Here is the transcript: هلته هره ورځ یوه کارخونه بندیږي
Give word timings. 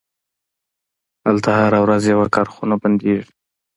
هلته 1.27 1.49
هره 1.59 1.79
ورځ 1.85 2.03
یوه 2.13 2.27
کارخونه 2.35 2.75
بندیږي 2.81 3.31